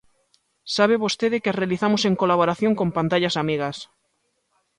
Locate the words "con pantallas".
2.79-3.35